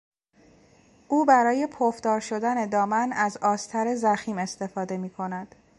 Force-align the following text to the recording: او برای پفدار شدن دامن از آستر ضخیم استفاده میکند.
او 1.07 1.25
برای 1.25 1.67
پفدار 1.67 2.19
شدن 2.19 2.65
دامن 2.65 3.11
از 3.11 3.37
آستر 3.37 3.95
ضخیم 3.95 4.37
استفاده 4.37 4.97
میکند. 4.97 5.55